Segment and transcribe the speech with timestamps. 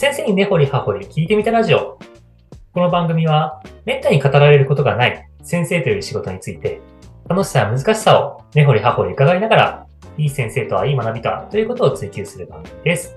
[0.00, 1.98] 先生に根掘り葉掘り聞いてみたラジオ。
[2.72, 6.80] この番組は、めったに語られることがない先生という仕事について、
[7.28, 13.14] 楽しさや難しさを根掘り葉掘り伺いながら、いい先生とはいい学びとはということを追求する番組です。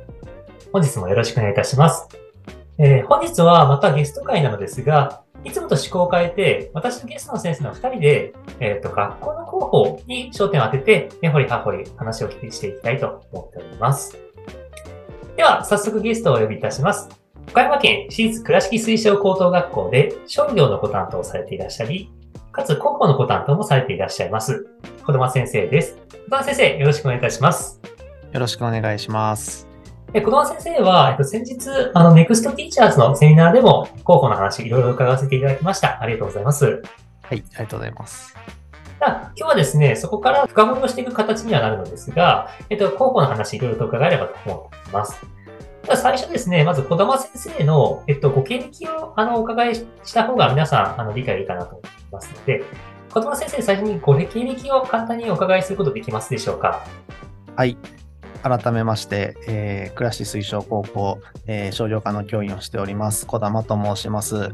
[0.74, 2.06] 本日もよろしくお願いいたします。
[2.78, 14.23] えー、本日はまたゲスト会なのですが、いつもと思考を変えて、私とゲストの先生の2人で、えっ、ー、と、学校の広報に焦点を当てて、根掘り葉掘り話をしていきたいと思っております。
[15.36, 17.10] では、早速ゲストをお呼びいたします。
[17.50, 22.12] 岡山県私立倉敷推奨高等学校で商業のご担当をされていらっしゃり、
[22.52, 24.68] かつ広報のご担当もされていらっしゃいます。
[25.04, 25.98] 小玉先生です。
[26.26, 27.82] 小玉先生、よろしくお願いいたします。
[28.32, 29.68] よろしくお願いします。
[30.14, 36.00] え小玉先生は、えっと、先日、あの、ネクストティーチャーズのセミナーでも広報の話いろいろ伺わせていただきました。
[36.00, 36.66] ありがとうございます。
[36.66, 36.82] はい、
[37.24, 38.36] ありがとうございます。
[39.06, 45.20] 今日はですね、そこから深掘りをしていく形にはなるのですが、えっと、広報の話いろいろと伺えればと思います。
[45.84, 51.82] では最初ですね、まず小玉先生の、えっと、ご経歴をあのお伺いした方が皆さんあの理解いいかなと思い
[52.12, 52.64] ますので、
[53.12, 56.86] 小玉先生、最初にご経歴を簡単にお伺いすることできますでしょうか？
[57.56, 57.78] はい。
[58.42, 64.52] 改めまして、えー、倉敷推奨高校、えー、少量科の教員をしております、小玉と申します。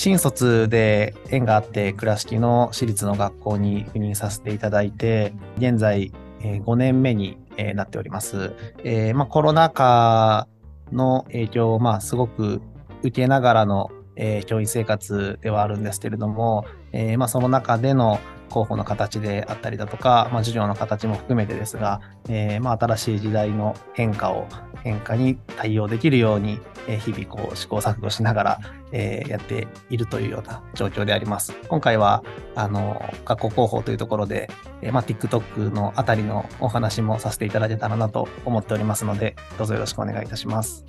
[0.00, 7.36] 新卒で縁があって倉敷の私立の学校に赴任させていただいて、現在、5年目に、
[7.74, 8.54] なっております。
[8.84, 10.46] えーまあ、コロナ禍
[10.92, 12.62] の影響を、まあ、すごく
[13.02, 24.46] 受けながらの、えー、教員生活ではあるんですけれども、えーまあ、その中での広報の形であったりだとか、まあ、授業の形も含めてですが、えー、まあ、新しい時代の変化を、
[24.82, 28.60] 変化に対応できるように、えー、日々こう試行錯誤しながら、
[28.92, 31.54] えー、やっているというような状況であります。
[31.68, 32.22] 今回は、
[32.54, 34.50] あの、学校広報というところで、
[34.82, 40.84] えー、まあ、TikTok のあたりのお話もさせていただけたらなと思っておりますので、どうぞよろしくお願いいたします。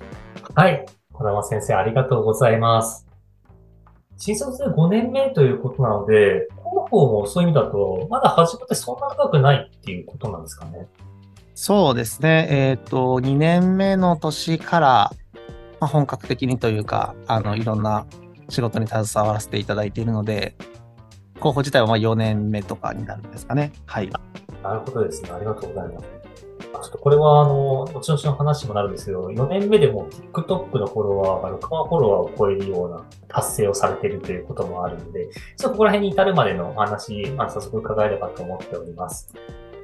[0.54, 0.86] はい。
[1.12, 3.06] 小玉先生、ありがとうございます。
[4.22, 10.88] 新卒で5年目ということなので、広報もそういう意味だと、まだ始まってそんな長くないっていうことなんですかね。
[11.54, 12.48] そうですね。
[12.50, 15.12] えっ、ー、と、2年目の年から、
[15.80, 18.06] まあ、本格的にというか、あの、いろんな
[18.48, 20.54] 仕事に携わらせていただいているので、
[21.34, 23.72] 広報自体はまあ4年目とかになるんですかね。
[23.86, 24.10] はい。
[24.62, 25.30] なるほどですね。
[25.32, 26.19] ありがとうございます。
[26.78, 39.28] ちょっとこれは、あの、後々の話もなるんですけど、4年目でも TikTok のフォロワーが6万フォロワーを超えるような達成をされているということもあるので、ちょっとここら辺に至るまでのお話、まあ、早速伺えればと思っております。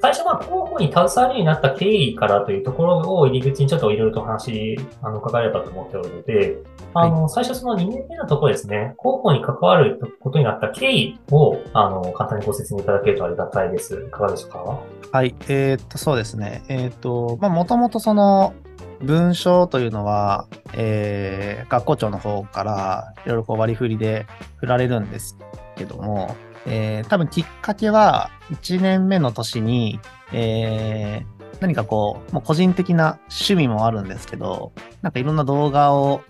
[0.01, 6.57] 最初は広報に携わるようになった経緯からというところを入り口にちょっといろいろと話、あの、伺えればと思っておるので、
[6.93, 13.95] あの、はい、最初その2年目のところですね、広報に関わることになった経緯を、あの、簡単にご説明いただけるとありがたいです。
[14.07, 14.79] いかがでしょうか？
[15.11, 16.63] はい、えー、っと、そうですね。
[16.69, 18.53] えー、っと、まあ、もともとその、
[19.01, 24.25] 文章というのは、えー、学校長の方からいろいろこう割り振りで
[24.57, 25.37] 振られるんです
[25.75, 26.35] けども、
[26.67, 29.99] えー、多分きっかけは1年目の年に、
[30.33, 36.21] えー、何かこう、もう個人的な趣味もあるんですけど、なんかいろんな動画を、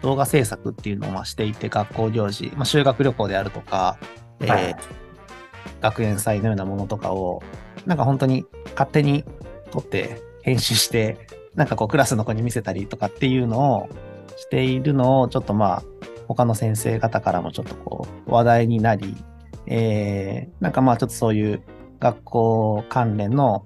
[0.00, 3.98] 動画制作っていうのをしていて、学校行事、まあ、修学旅行であるとか、
[4.40, 4.76] えー、
[5.80, 7.42] 学園祭のようなものとかを、
[7.86, 9.24] なんか本当に勝手に
[9.70, 13.88] 撮って編集して、なんかこうクラスの子に見せたりとかっていうのを
[14.36, 15.82] しているのを、ちょっとまあ、
[16.26, 19.14] 他の先生方からもちょっとこう話題になり、
[19.66, 21.62] えー、なんかまあちょっとそういう
[22.00, 23.64] 学校関連の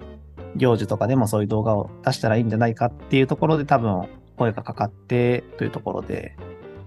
[0.57, 6.37] 行事とかでもそういう動画を出したらいいんじゃないかっていうところで多分声がかかってというところで、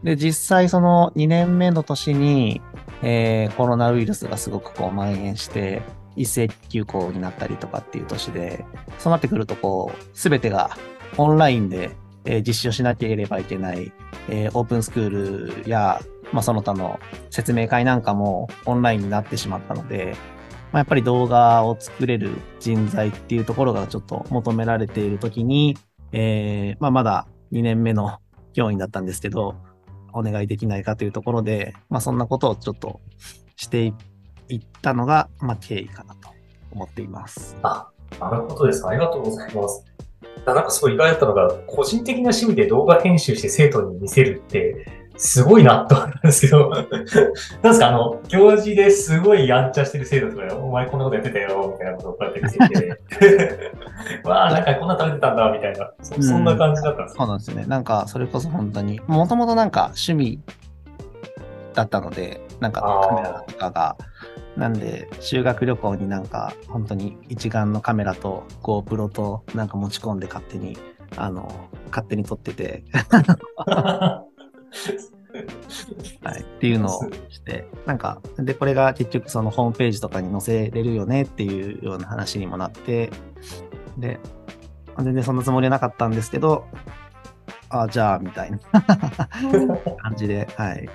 [0.04, 2.62] で、実際その2年目の年に、
[3.02, 5.82] えー、コロナウイルスがすごくこう蔓延して、
[6.16, 8.66] 一斉休校になったりとかっていう年で、
[8.98, 10.78] そうなってくるとこう、すべてが
[11.18, 11.92] オンラインで、
[12.26, 13.92] えー、実施をしなければいけない、
[14.30, 17.00] えー、オープンスクールやまあ、その他の
[17.30, 20.16] 説明会なんかもオンラインになってしまったので、
[20.72, 25.78] まあ、やっぱり動画を作れる人材っていうところがちょっと求められているときに、
[26.12, 28.20] えー、まあ、まだ2年目の
[28.54, 29.56] 教員だったんですけど、
[30.14, 33.00] お願いできないかというところで、まあ、そんなことをちょっと
[33.56, 33.94] して
[34.48, 36.30] いったのが、まあ、経緯かなと
[36.72, 37.56] 思っています。
[37.64, 37.90] あ、
[38.20, 38.86] なるほどです。
[38.88, 39.86] ありがとうございます。
[40.46, 53.72] なんかすごい意外だったのが、個人的な趣味で動画編集して生徒に見せるって、すごいなと思ったんですけど、 なんですか、あの、行事ですごいやんちゃしてる生徒とか、お前こんなことやってたよ、みたいなことをこうやって見せて、
[54.24, 57.66] わあ、なんかこんな食べてたんだ、みたいな、そそんな感じだったんですそうなんですね。
[57.68, 60.40] なんか、それこそ本当に、もともとなんか趣味
[61.74, 63.98] だったので、なんかカメラとかが、
[64.56, 70.78] なんで、修学旅行になんか、本当に一眼のカメラと GoPro となんか持ち込んで勝手に、
[71.18, 71.52] あの、
[71.90, 72.86] 勝手に撮ってて、
[76.24, 83.12] はい、っていうのをして、なんか、で、これが結局そのホームページとかに載せれるよねっていうような話にもなって、
[83.98, 84.20] で、
[84.98, 86.66] 全然そんなつもりはなかったんですけど、
[87.70, 88.60] あじゃあ、みたいな
[90.02, 90.90] 感じで、はい、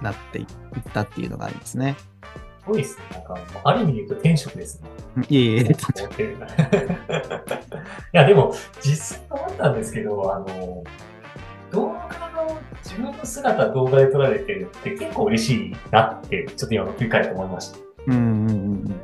[0.00, 0.46] なっていっ
[0.92, 1.96] たっていうのがありますね。
[2.60, 3.04] すごいですね。
[3.12, 4.88] なんか、ある意味で言うと転職ですね。
[5.28, 5.66] いえいえ、 い
[8.12, 10.84] や、でも、実際思ったんですけど、あの、
[11.70, 12.27] 動画の、
[12.88, 17.78] 自分の姿動画で撮られてるって結構嬉しいなって、ちょっと今振り返って思いました。
[18.06, 18.56] うんうんうん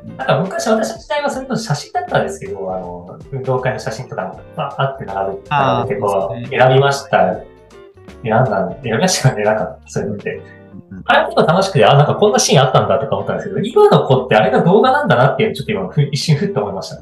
[0.07, 0.17] うん。
[0.17, 7.43] なんか昔私の時代はそれと写真だったんですけど、あの、運動会の写真とか、まあ、あって並べて、並べ選びました。
[8.23, 10.35] 選んだ、選びましたよね、なんか、そういうのって。
[10.35, 16.95] うんあれ結構楽しくて、あ、なんかこんなシーンあったんだとか思ったんですけど、今の子ってあれが動画なんだなっていうのちょっと今ふ一瞬ふっと思いました。
[16.95, 17.01] い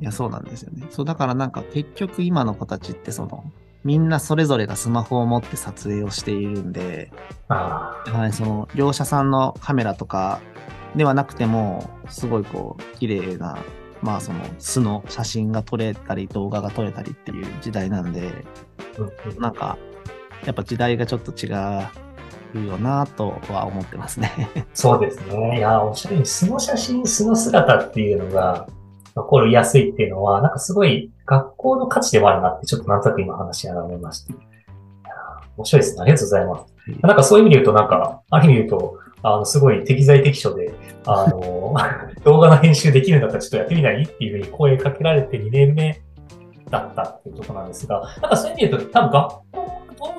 [0.00, 0.86] や、そうなんですよね。
[0.90, 3.44] そう、だからなんか結局今の子たちってその、
[3.84, 7.10] みんなそれぞれがスマホを持って撮影をしているんで、
[7.48, 10.40] あはい、その業者さんのカメラとか
[10.94, 13.58] ではなくても、すごいこう、綺麗な、
[14.02, 18.44] まあその素の写真が撮れたり、動画が撮れたりっていう時代なんで、
[18.98, 19.78] あ、うんうんなんか、
[20.44, 21.48] やっぱ時代がちょっと違
[22.54, 24.50] うよなとは思ってますね。
[24.74, 25.58] そうですね。
[25.58, 28.66] いや、おっしゃるように素の写真、素の姿っていうのが
[29.14, 34.34] 残りやすいっていうのは、なんかすごい学校の価値でもあるなって、ちょっとなんとなく今話しながら思いました。
[35.56, 36.02] 面白いですね。
[36.02, 36.74] ありがとうございます。
[37.02, 40.72] なんかそういう意味で言うと、なんか、ある意味で言うと、あの、すごい適材適所で、
[41.04, 41.74] あの、
[42.24, 44.02] 動画の編集できるんだったらちょっとやってみない？
[44.02, 46.00] っていうふうに声かけられて2年目
[46.70, 49.59] だったっていうところなんですが、なんかそういう意味で言うと、多分学校ど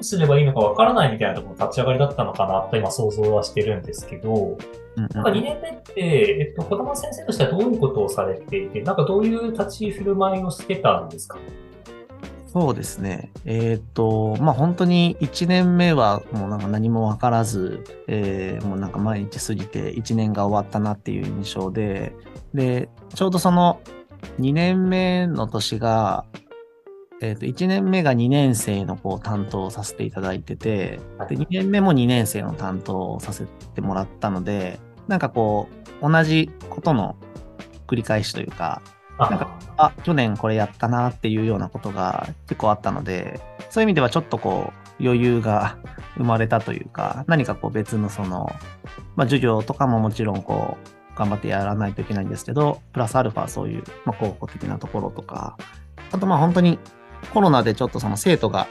[0.01, 11.37] うすればいいのかわからないみたいなところの立ち上がりだったのかなと今想像はしてるんですけど、うんうんなんか2年目って、えっと、子供先生としてはどういうことをされていて、なんかどういう立ち振る舞いをしてたんですか？
[12.47, 13.31] そうですね。
[13.45, 22.13] えーっと、まあ、本当に1年目はもうなんか何もわからず、えーもうなんか毎日過ぎて1年が終わったなっていう印象で、
[22.53, 23.79] で、ちょうどその
[24.41, 26.25] 2年目の年が、
[27.21, 35.69] えーっと、1年目が2年生のこう担当させていただいてて、で、2年目も2年生の担当をさせてもらったので、なんかこ
[36.01, 37.15] う、同じことの
[37.85, 38.81] 繰り返しというか、
[39.19, 43.39] なんか、あ、去年これやったなっていうようなことが結構あったので、
[43.69, 45.77] そういう意味ではちょっとこう余裕が
[46.17, 48.51] 生まれたというか、何かこう別のその、
[49.15, 50.77] まあ授業とかももちろんこ
[51.13, 55.55] う頑張ってやらないといけないんですけど、プラスアルファそういう、まあ、広報的なところとか、
[56.11, 56.79] あとまあ本当に
[57.33, 58.67] コロナでちょっとその生徒が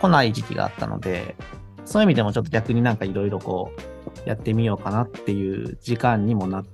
[0.00, 1.36] 来ない時期があったので、
[1.84, 6.64] そういう意味でもちょっと逆になんかいろいろこうやってみようかなっていう時間にもなっ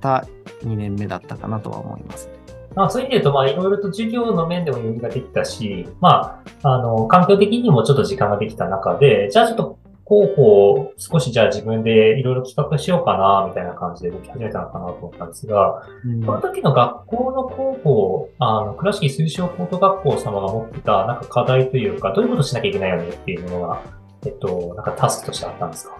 [0.00, 0.26] た
[0.62, 2.28] 2年目だったかなとは思います。
[2.74, 9.78] まあ、そういう意味で言うと、まあ、いろいろと授業の面でも余裕ができたし、まあ、あの、環境的にもちょっと時間ができた中で、じゃあちょっと
[10.08, 16.24] 広報を少しじゃあ自分でいろいろ企画しようかな、みたいな感じで動き始めたのかなと思ったんですが、うん。
[16.24, 23.82] この時の学校の広報、あの、倉敷推奨高等学校様が持ってた、なんか課題というか、どういうことしなきゃいけないよねっていうものが、
[24.24, 25.96] えっと、なんかタスクとしてあったんですか？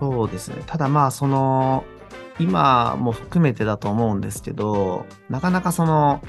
[0.00, 0.62] そうですね。
[0.66, 1.84] ただまあ、その、
[2.38, 6.20] 今も含めてだと思うんですけど、なかなかその、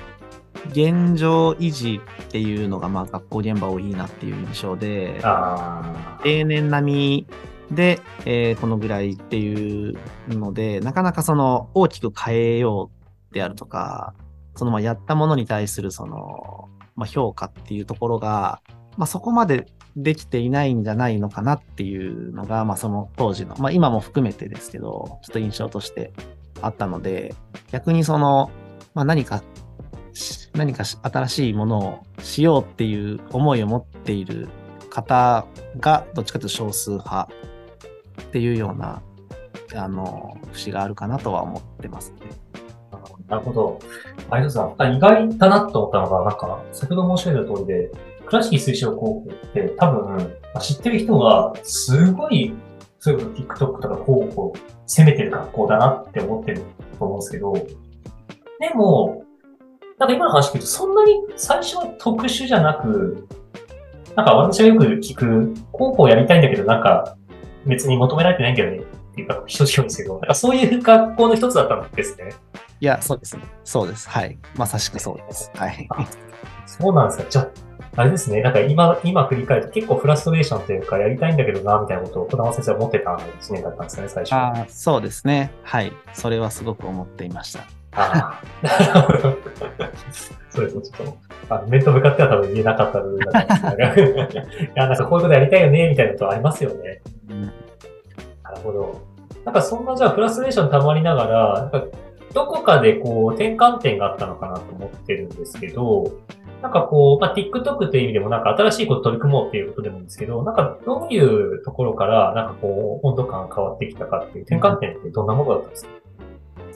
[0.70, 5.84] 現状維持っていうのがまあ学校現場多いなっていう印象で、あ
[6.24, 7.25] 例年並
[7.69, 9.97] みで、えーこのぐらいっていう
[10.29, 12.91] ので、なかなかその大きく変えよ
[13.31, 14.13] うであるとか、
[14.55, 18.62] そのまあやったものに対するその、まあ、評価っていうところが、
[18.97, 26.12] まあ、そこまでできていないんじゃないのかなっていうのが、まあ、その当時の、まあ、今も含めてですけど、ちょっと印象として
[26.62, 27.36] あったので、
[27.71, 28.50] 逆にその、
[28.93, 29.43] まあ、何か、
[30.55, 34.50] 何か新しいものをしようっていう思いを持っている
[34.98, 35.46] 方
[35.80, 37.30] が、どっちかというと少数派
[38.22, 39.01] っていうような、
[39.75, 42.18] あの、節があるかなとは思ってますね。
[43.27, 43.80] なるほど。
[44.32, 44.98] ありがとうございます。
[44.98, 47.92] 意外だなと思ったのが、なんか、先ほど申し上げた通りで、
[48.25, 52.54] 倉敷推奨高校って多分、知ってる人がすごい、
[53.00, 54.54] そういうこと TikTok とか広報を
[54.88, 56.62] 攻めてる学校だなって思ってる
[56.98, 59.24] と思うんですけど、でも、
[60.00, 63.27] なんか今の話聞くと、そんなに最初は特殊じゃなく、
[64.17, 67.15] なんか私がよく聞く、広報やりたいんだけど、なんか
[67.67, 72.33] 別に求められてないんだよねっていうか、正直ですけど、なんかそういう学校の一つだったんですね。
[72.79, 73.43] いや、そうですね。
[73.63, 74.09] そうです。
[74.09, 74.39] はい。
[74.55, 75.51] まさしくそうです。
[75.53, 75.88] はい。
[76.65, 77.25] そうなんですか。
[77.29, 77.47] じゃあ、
[77.97, 78.41] あれですね。
[78.41, 84.33] なんか今、今振り返ると結構フラストレーションというか、やりたいんだけどな、みたいなことを児玉先生は思ってた1年だったんですかね、最初。
[84.33, 85.51] あーそうですね。
[85.62, 85.93] はい。
[86.13, 87.59] それはすごく思っていました。
[87.98, 89.38] ああ、なるほど。
[90.50, 91.08] そうですね、ちょっ
[91.50, 97.01] と、あ面と向かっては多分言えなかった部分だったんですが、いや、なんかこういうことやりたいよね、みたいなことありますよね。
[97.30, 97.42] うん
[98.44, 99.01] なるほど。
[99.46, 101.86] なんかそんなじゃあフラストレーション溜まりながら、なんか
[102.34, 106.12] どこかでこう転換点があったのかなと思ってるんですけど、
[106.62, 115.92] なんかこう、まあ、TikTok という意味でもなんか新しいこと取り組もうっていうことでもいいんですけど、なんかどういうところからなんかこう温度感が変わってきたかっていう転換点ってどんなものだったんですか、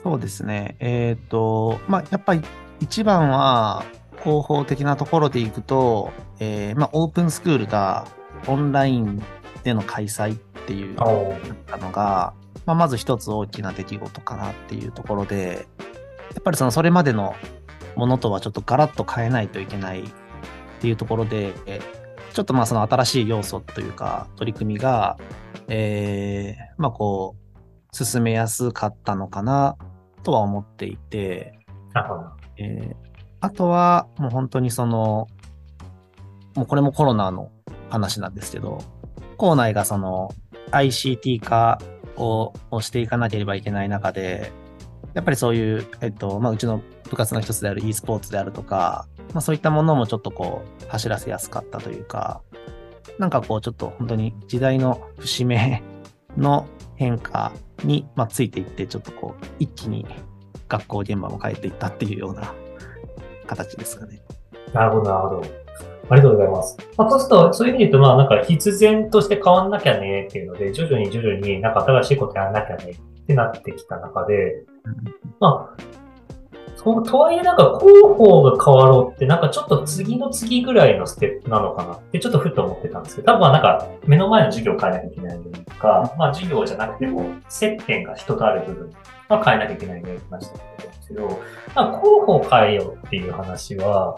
[0.02, 0.76] そうですね。
[0.80, 2.42] えっ、と、まあ、やっぱり
[2.80, 3.84] 一番は、
[4.22, 8.06] 広報的なところでいくと、えーまあ、オープンスクールが
[8.46, 9.22] オンライン
[9.64, 15.66] での開催っていうのが、まあ、まず一つ大きな出来事かなっていうところで、
[16.34, 17.34] やっぱりそのそれまでの
[17.96, 20.04] ものとはちょっとガラッと変えないといけないっ
[20.80, 21.80] ていうところで、え
[22.32, 25.18] ちょっとまあその新しい要素というか取り組みが、
[25.68, 29.76] えーまあこう、進めやすかったのかな
[30.22, 31.58] とは思っていて。
[32.58, 33.12] えー
[33.42, 35.26] あとはもう本当にその、
[36.54, 37.50] もうこれもコロナの
[37.90, 38.78] 話なんですけど、
[39.36, 40.32] 校内がその
[40.70, 41.80] ICT 化
[42.16, 44.52] ををしていかなければいけない中で、
[45.12, 52.42] やっぱりそういう、えっと、まあ、うちの部活の一つである e スポーツであるとか、まあ、そういったものもちょっとこう、走らせやすかったというか、
[53.18, 55.82] なんかこう、ちょっと本当に時代の節目
[56.36, 56.68] の
[57.02, 57.50] 変化
[57.82, 60.06] に、まあ、ついていって、ちょっとこう、一気に
[60.68, 62.54] 学校現場も変えていったっていうような
[63.46, 64.22] 形ですかね。
[64.72, 65.42] なるほど、なるほど。
[66.10, 66.78] ありがとうございます。
[66.96, 74.64] まあ、そうすると、そういう意味で言うと、まあ、なんか必然として変わんなきゃねっていうので、徐々に徐々になんか新しいことやらなきゃねってなってきた中で、
[75.40, 75.82] まあ、
[76.84, 81.94] そうとはいえなんか広報が変わろうってなんかちょっと次の次ぐらいのステップなのかな？
[81.94, 88.90] ってちょっとふっと思ってたんですけど、多分まあなんか目の前の授業を変えなきゃいけないのとか、まあ授業じゃなくても接点が人とある部分
[89.28, 91.28] は変えなきゃいけないのに話したと思うんですけど、
[91.74, 94.16] まあ、広報を変えようっていう話は、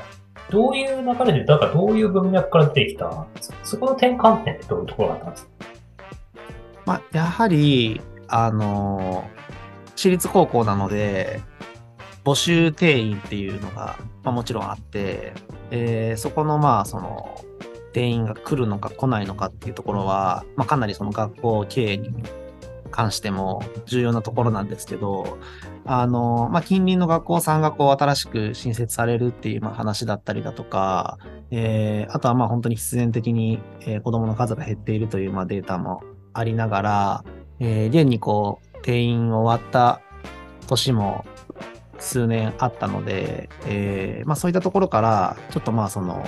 [0.50, 3.58] どういう流れで、だからどういう文脈から出てきたんですか？
[3.62, 5.50] そこの転換点ってどういうところがあったんですか？
[6.86, 9.24] まあ、やはり、あの
[9.96, 11.40] 私立高校なので、
[12.24, 15.34] 募集定員っていうのが、まあ、もちろんあって、
[15.70, 17.40] えーそこの、まあ、その、
[17.92, 22.12] 定員が来るのか来ないのかっていうところは、まあ、かなりその学校経営に
[22.90, 25.38] 関しても重要なところなんですけど、
[25.84, 31.18] あの、まあ、近隣の学校さんがこう新しく新設されるっていうまあ話だったりだとか、
[31.50, 36.02] えーあとはまあ本当に必然的に、え子供の数が減っているというまあデータも
[36.32, 37.24] ありながら、
[37.60, 40.00] えー現にこう、定員終わった
[40.66, 41.24] 年も
[42.04, 46.24] 数年あったので、えーまあそういったところから、ちょっとまあその、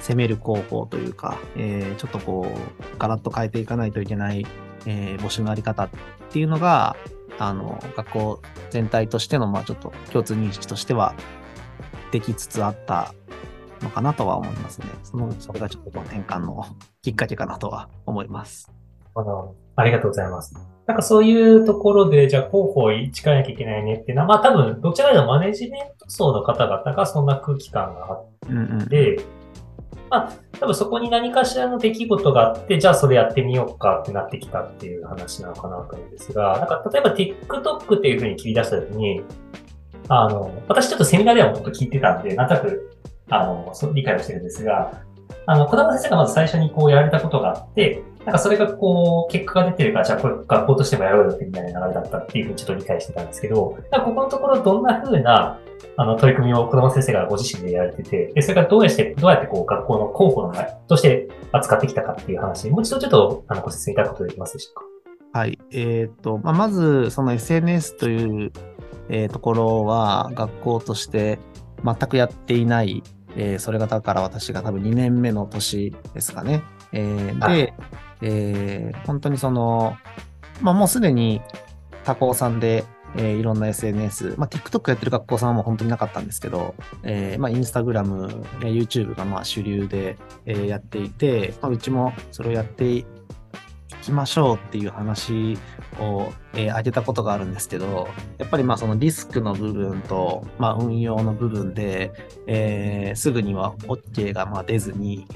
[0.00, 4.46] 攻める広報というか、えーちょっとこう、ガラッと変えていかないといけない、
[4.86, 5.88] えー募集のあり方っ
[6.30, 6.96] ていうのが、
[7.38, 11.14] あの、学校全体としての、まあちょっと共通認識としては、
[12.10, 13.14] できつつあった
[13.82, 14.86] のかなとは思いますね。
[15.04, 16.64] その、それがちょっとこの転換の
[17.02, 18.72] きっかけかなとは思います。
[19.14, 20.77] あの、ありがとうございます。
[20.88, 28.88] なんかそういうところで、じゃあ広報に力なきゃいけないねっていうのは、まあ多分、どちらかというとマネジメント層の方々がそんな空気感があっうんうん。
[28.88, 29.20] て、
[30.08, 39.20] まあ多分そこに何かしらの出来事があって、じゃあそれやってみようかってなってきたっていう話なのかなと思うんですが、なんか例えば TikTok っていうふうに切り出したときに、
[40.08, 45.02] あの、私ちょっとセミナーではもっと聞いてたんで、なんとなく、あの、そう理解をしてるんですが、
[45.44, 55.58] あの、小玉先生がまず最初にこうやられたことがあって、なんかそれがこう、結果が出てるから、じゃあこれ学校としてもやろうよってみたいな流れだったっていうふうにちょっと理解してたんですけど、なんかここのところどんな風な、
[55.96, 64.74] あの、取り組みを小玉先生がご自身でやられてて、で、それがどうやって、どうやってこう、学校の候補の前として扱ってきたかっていう話、もう一度ちょっと、あの、ご説明いただくことできますでしょう
[65.32, 65.38] か？
[65.40, 65.58] はい。
[65.72, 68.52] えっ、と、まあ、まず、その SNS という、
[69.08, 71.38] えーところは、学校として
[71.84, 73.02] 全くやっていない、
[73.36, 76.62] えーそれがだから私が多分2年目の年ですかね。
[76.92, 77.72] えーはで、
[78.22, 79.96] えー本当にその、
[80.60, 81.40] まあ、もうすでに
[82.04, 82.84] 他校さんで、
[83.16, 93.06] えーいろんな SNS、まあ、TikTok やってる学校さんはもう本当になかったんですけど、えーまあ、Instagram や YouTube がまあ主流で、えーやっていて、まあ、うちもそれをやってい
[94.02, 95.58] きましょうっていう話
[96.00, 98.08] を、えー挙げたことがあるんですけど、
[98.38, 102.12] やっぱりまあそのリスクの部分と、まあ、運用の部分で、
[102.46, 105.26] えーすぐには OK がまあ出ずに、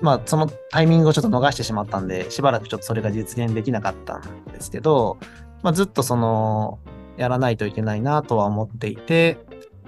[0.00, 4.22] まあそのタイミングをちょっと逃してしまったんで、しばらくちょっとそれが実現できなかったん
[4.52, 5.18] ですけど、
[5.62, 6.78] まあずっとその、
[7.16, 9.38] やらないといけないなとは思っていて、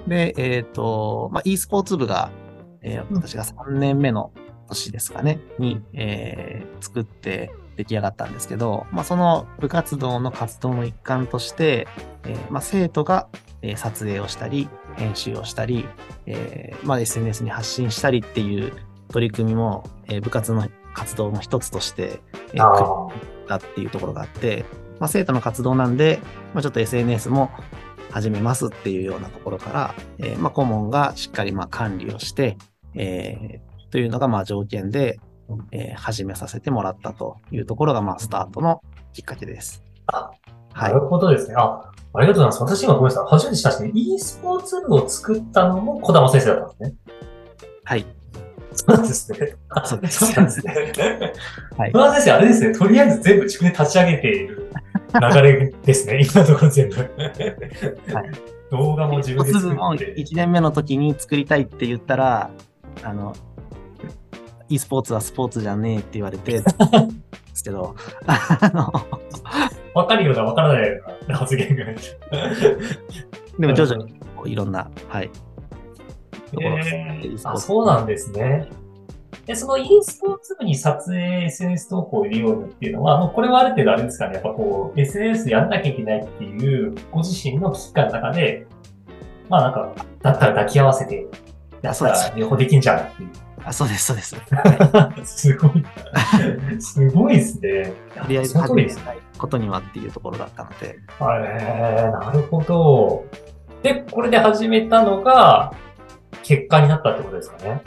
[0.07, 2.31] で、えっ、と、まあ e スポーツ部が、
[2.83, 4.33] えー私が3年目の
[4.69, 11.87] 年ですかね、に、えー作って、出来上がったんですけど、まあ、その部活動の活動の一環として、
[12.25, 13.29] えーまあ、生徒が、
[13.63, 15.87] えー撮影をしたり、編集をしたり、
[16.27, 18.73] えーまあ、SNS に発信したりっていう
[19.09, 22.21] 取り組みも、えー部活の活動の一つとして、
[22.53, 23.09] えー。
[23.49, 24.65] だっていうところがあって、
[24.99, 26.21] まあ、生徒の活動なんで、
[26.55, 27.51] まあ、ちょっと SNS も
[28.11, 32.57] 始めますっていうようなところから、えーまあ、顧問がしっかりまあ管理をして、
[32.95, 35.19] えーというのがまあ条件で、
[35.73, 38.83] えー始めさせてもらったというところがまあスタートの
[39.15, 39.83] きっかけです。
[40.07, 40.31] あ
[40.75, 41.01] はないる。
[41.01, 41.55] ほどですね。
[41.57, 42.77] あ、ありがとうございます。
[42.77, 43.27] 私今ごめんなさい。
[43.29, 46.97] 初めて知ったんですけど、e スポーツ部を作ったのも小玉先生だったんですね。
[47.85, 48.07] はい。
[48.79, 49.57] そうなんですね。
[49.71, 50.75] あそうですそうなんですね。
[51.77, 52.75] はい小玉先生、あれですね。
[52.75, 54.71] とりあえず全部自分で立ち上げている
[55.35, 56.21] 流れですね。
[56.31, 56.97] 今のところ全部。
[56.97, 57.09] はい
[58.71, 60.15] 動画も自分で作って。
[60.17, 62.51] 1年目の時に作りたいって言ったら、
[63.03, 63.35] あの、
[64.69, 66.65] e スポーツはスポーツじゃねえって言われて、で
[67.55, 68.93] すけど、あの、
[69.95, 71.85] わかるような、わからないような発言が。
[73.59, 75.31] でも徐々にこういろんな、はい。
[76.51, 78.69] ところですえ e スポー、あ、そうなんですね。
[79.47, 88.67] で、その e スポーツ部に撮影、SNS 投稿を入れようっていうのは、もうこれはある程度あれですかね、やっぱこう、SNS やんなきゃいけないっていう、ご自身の危機感の中で、
[89.49, 91.27] まあなんか、だったら抱き合わせて、
[91.83, 93.29] やったら両方できんじゃんっていう。
[93.65, 94.37] あ、そうです、そうです。
[95.25, 95.85] すごい。
[96.81, 97.93] すごいですね。
[98.21, 99.05] とりあえず始め通りですね。
[99.05, 103.25] たいことにはっていうところだったので、えー、なるほど。
[103.83, 105.73] で、これで始めたのが、
[106.43, 107.83] 結果になったってことですかね。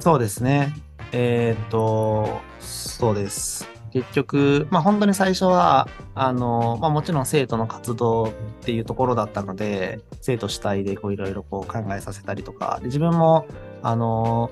[0.00, 0.74] そうですね。
[1.12, 3.68] えっ、と、そうです。
[3.92, 8.32] 結局、まあ本当に最初は、あの、まあもちろん生徒の活動っ
[8.62, 13.46] ていうところだったので、生徒主体でこういろいろこう考えさせたりとか、で自分も、
[13.82, 14.50] あの、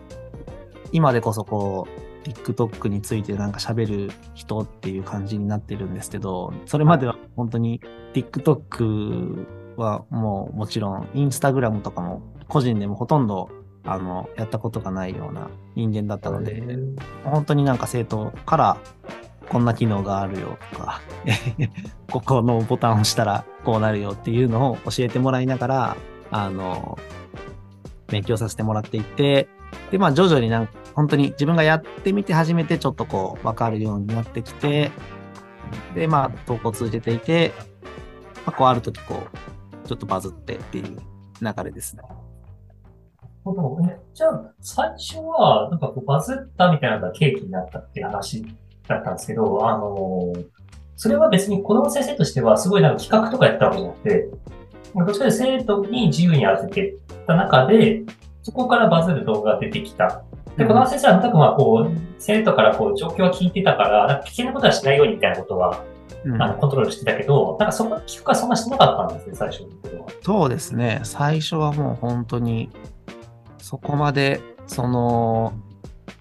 [0.92, 7.81] 今でこそこう、TikTok についてなんか喋る人っていう感じになってるんですけど、それまでは本当に
[8.14, 12.22] TikTok はもうもちろん、インスタグラムとかも
[12.54, 13.50] 個人でもほとんど
[13.84, 16.62] あの、やったことがないような人間だったので、
[17.24, 18.76] 本当になんか生徒から、
[19.48, 21.02] こんな機能があるよとか、
[22.10, 25.96] ここのボタンを押したらこうなるよっていうのを教えてもらいながら、
[26.30, 26.96] あの、
[28.06, 29.48] 勉強させてもらっていって、
[29.90, 34.92] で、まあ徐々になんか本当に自分がやってみて初めてちょっとこう分かるようになってきて、
[35.94, 37.52] で、まあ投稿を通じていて、
[38.46, 39.24] まあこうある時こ
[39.84, 41.00] う、ちょっとバズってっていう
[41.42, 42.02] 流れですね。
[43.44, 48.44] ほどえじゃあ、最初は、なんかこうバズったみたいなのが契機になったって話
[48.88, 50.44] だったんですけど、あのー
[50.96, 54.28] それは別に子供先生としてはすごいなんか企画とかやったわけじゃなくて、
[54.94, 58.02] どっちかと生徒に自由にやらせてた中で、
[58.42, 60.22] そこからバズる動画が出てきた。
[60.57, 65.83] で、子供先生はなんまあこう、生徒からこう状況は聞いてたから、なんか危険なことはしないようにみたいなことは、
[66.24, 70.09] うんあの、コントロールしてたけど、なんかそこの聞くはそんなしなかったんですね、最初の頃は。
[70.22, 71.00] そうですね。
[71.02, 72.70] 最初はもう本当に、
[73.64, 75.55] そこまで、その、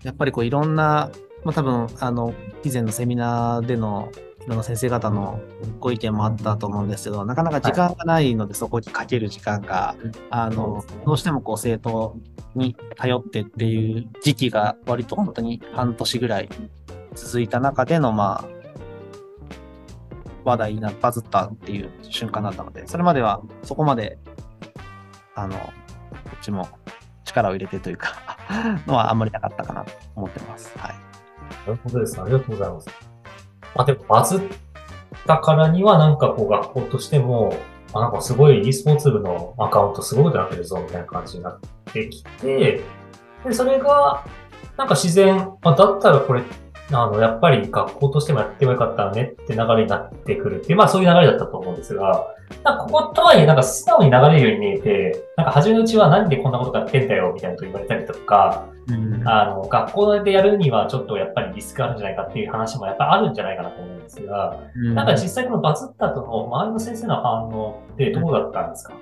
[0.01, 1.11] やっぱりこういろんな、
[1.43, 4.09] まあ多分、あの、以前のセミナーでの
[4.45, 5.41] いろんな先生方の
[5.81, 9.97] ご意見もあったと思うんですけど、なかなか時間がないので、そこにかける時間が、
[10.29, 12.15] あの、どうしてもこう生徒
[12.55, 16.49] に頼ってっていう時期が割と本当に半年ぐらい
[17.13, 18.47] 続いた中での、まあ、
[20.45, 24.17] 話題にな、バズったっていう瞬間だったので、それまではそこまで、
[25.35, 25.71] あの、こ
[26.37, 26.69] っちも
[27.23, 28.09] 力を入れてというか、
[28.87, 30.71] のはあんまりなかったかなと思ってます。
[30.77, 30.91] はい。
[31.67, 32.21] なるほどです。
[32.21, 32.89] ありがとうございます。
[33.75, 34.41] あ、でもバズっ
[35.25, 37.55] たからにはなんかこう学校としても、
[37.93, 41.59] あ、なんかすごい e スポーツ部のアカウントすごいことになってるぞみたいな感じになっ
[41.91, 42.81] てきて、
[43.45, 44.23] で、それが、
[44.77, 46.43] なんか自然、あ、だったらこれ、
[46.91, 52.27] あの、やっぱり学校としてもやってもよかったねって流れになってくるっていう、まあそういう流れだったと思うんですが、
[52.63, 59.27] なんかこことはいえなんか素直に流れるように見えて、なんか初めのうちは何でこんなことやってんだよみたいなこと言われたりとか、うん。
[59.27, 68.93] あの、学校でやるにはちょっとやっぱりリスクあるんじゃないかっていう話もやっぱりあるんじゃないかなと思うんですが、なんか実際このバズった後の周りの先生の反応ってどうだったんですか？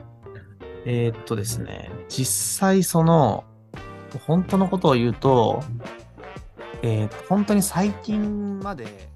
[0.85, 3.43] えーっとですね、実際その、
[4.27, 5.63] 本当のことを言うと、
[6.83, 9.10] えー本当に最近まで、